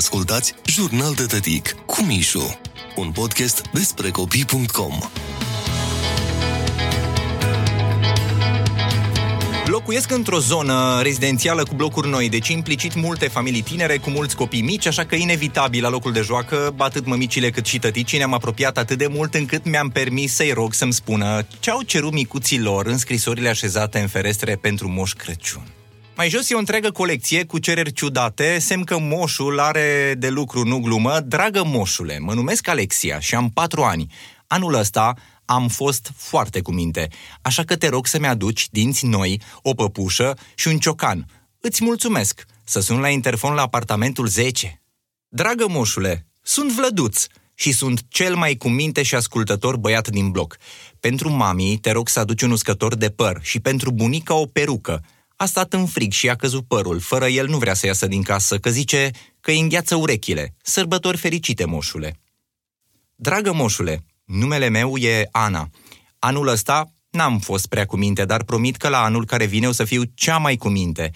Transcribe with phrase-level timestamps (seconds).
[0.00, 2.60] Ascultați Jurnal de Tătic cu Mișu,
[2.96, 4.98] un podcast despre copii.com.
[9.66, 14.62] Locuiesc într-o zonă rezidențială cu blocuri noi, deci implicit multe familii tinere cu mulți copii
[14.62, 18.78] mici, așa că inevitabil la locul de joacă, atât mămicile cât și tăticii ne-am apropiat
[18.78, 22.98] atât de mult încât mi-am permis să-i rog să-mi spună ce au cerut micuților în
[22.98, 25.79] scrisorile așezate în ferestre pentru Moș Crăciun.
[26.20, 30.64] Mai jos e o întreagă colecție cu cereri ciudate, semn că moșul are de lucru,
[30.64, 31.20] nu glumă.
[31.20, 34.12] Dragă moșule, mă numesc Alexia și am patru ani.
[34.46, 37.08] Anul ăsta am fost foarte cu minte,
[37.42, 41.26] așa că te rog să-mi aduci dinți noi, o păpușă și un ciocan.
[41.60, 44.82] Îți mulțumesc să sun la interfon la apartamentul 10.
[45.28, 50.56] Dragă moșule, sunt vlăduț și sunt cel mai cu minte și ascultător băiat din bloc.
[51.00, 55.02] Pentru mami te rog să aduci un uscător de păr și pentru bunica o perucă.
[55.40, 58.22] A stat în frig și a căzut părul, fără el nu vrea să iasă din
[58.22, 60.54] casă, că zice că îi îngheață urechile.
[60.62, 62.20] Sărbători fericite, moșule!
[63.14, 65.70] Dragă moșule, numele meu e Ana.
[66.18, 69.72] Anul ăsta n-am fost prea cu minte, dar promit că la anul care vine o
[69.72, 71.10] să fiu cea mai cu minte.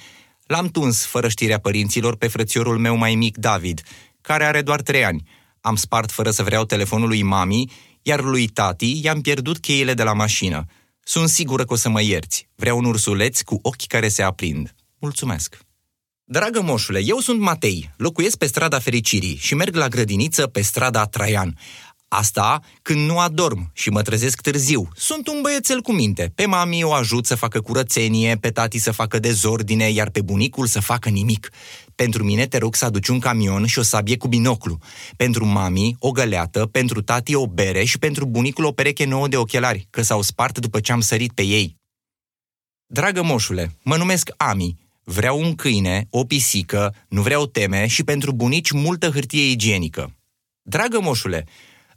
[0.46, 3.82] L-am tuns, fără știrea părinților, pe frățiorul meu mai mic, David,
[4.20, 5.28] care are doar trei ani.
[5.60, 10.02] Am spart fără să vreau telefonul lui mami, iar lui tati i-am pierdut cheile de
[10.02, 10.64] la mașină.
[11.04, 12.48] Sunt sigură că o să mă ierți.
[12.54, 14.74] Vreau un ursuleț cu ochi care se aprind.
[14.98, 15.58] Mulțumesc!
[16.26, 21.06] Dragă moșule, eu sunt Matei, locuiesc pe strada Fericirii și merg la grădiniță pe strada
[21.06, 21.58] Traian.
[22.16, 24.88] Asta când nu adorm și mă trezesc târziu.
[24.96, 26.32] Sunt un băiețel cu minte.
[26.34, 30.66] Pe mami o ajut să facă curățenie, pe tati să facă dezordine, iar pe bunicul
[30.66, 31.50] să facă nimic.
[31.94, 34.78] Pentru mine te rog să aduci un camion și o sabie cu binoclu.
[35.16, 39.36] Pentru mami o găleată, pentru tati o bere și pentru bunicul o pereche nouă de
[39.36, 41.76] ochelari, că s-au spart după ce am sărit pe ei.
[42.86, 44.76] Dragă moșule, mă numesc Ami.
[45.04, 50.14] Vreau un câine, o pisică, nu vreau teme și pentru bunici multă hârtie igienică.
[50.62, 51.44] Dragă moșule,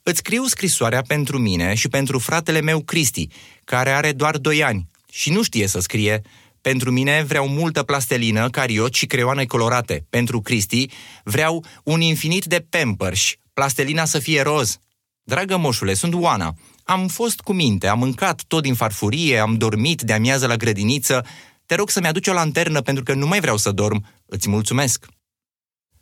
[0.09, 3.27] îți scriu scrisoarea pentru mine și pentru fratele meu Cristi,
[3.63, 6.21] care are doar 2 ani și nu știe să scrie.
[6.61, 10.05] Pentru mine vreau multă plastelină, cariot și creioane colorate.
[10.09, 10.89] Pentru Cristi
[11.23, 14.77] vreau un infinit de pampers, plastelina să fie roz.
[15.23, 16.53] Dragă moșule, sunt Oana.
[16.83, 21.25] Am fost cu minte, am mâncat tot din farfurie, am dormit de amiază la grădiniță.
[21.65, 24.05] Te rog să-mi aduci o lanternă pentru că nu mai vreau să dorm.
[24.25, 25.05] Îți mulțumesc.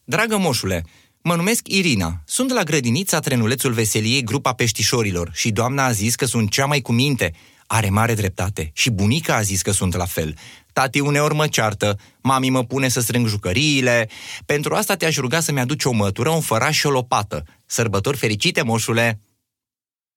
[0.03, 0.83] Dragă moșule,
[1.27, 2.21] Mă numesc Irina.
[2.25, 6.81] Sunt la grădinița Trenulețul Veseliei, grupa peștișorilor și doamna a zis că sunt cea mai
[6.81, 7.33] cu minte.
[7.67, 10.37] Are mare dreptate și bunica a zis că sunt la fel.
[10.73, 14.09] Tati uneori mă ceartă, mami mă pune să strâng jucăriile.
[14.45, 17.43] Pentru asta te-aș ruga să-mi aduci o mătură, un făraș și o lopată.
[17.65, 19.19] Sărbători fericite, moșule!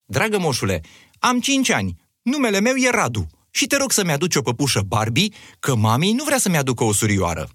[0.04, 0.80] Dragă moșule,
[1.18, 1.96] am cinci ani.
[2.22, 6.24] Numele meu e Radu și te rog să-mi aduci o păpușă Barbie, că mami nu
[6.24, 7.48] vrea să-mi aducă o surioară.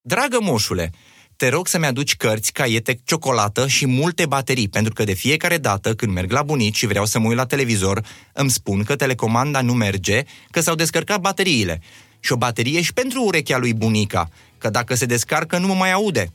[0.00, 0.90] Dragă moșule,
[1.38, 5.94] te rog să-mi aduci cărți, caiete, ciocolată și multe baterii, pentru că de fiecare dată
[5.94, 9.60] când merg la bunici și vreau să mă uit la televizor, îmi spun că telecomanda
[9.60, 11.80] nu merge, că s-au descărcat bateriile.
[12.20, 14.28] Și o baterie și pentru urechea lui bunica,
[14.58, 16.32] că dacă se descarcă nu mă mai aude.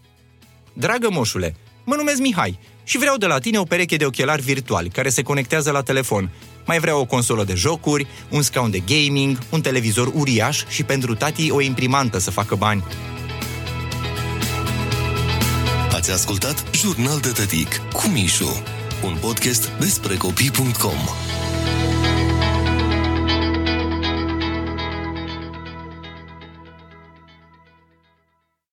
[0.74, 4.90] Dragă moșule, mă numesc Mihai și vreau de la tine o pereche de ochelari virtuali
[4.90, 6.30] care se conectează la telefon.
[6.66, 11.16] Mai vreau o consolă de jocuri, un scaun de gaming, un televizor uriaș și pentru
[11.16, 12.84] tati o imprimantă să facă bani.
[16.04, 18.64] Ați ascultat Jurnal de Tătic cu Mișu,
[19.04, 20.98] un podcast despre copii.com.